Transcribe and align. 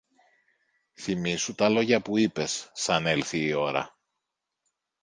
Θυμήσου 0.93 1.55
τα 1.55 1.69
λόγια 1.69 2.01
που 2.01 2.17
είπες, 2.17 2.69
σαν 2.73 3.05
έλθει 3.07 3.39
η 3.39 3.53
ώρα 3.53 3.97